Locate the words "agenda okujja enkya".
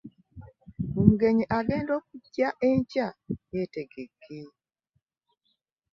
1.57-3.07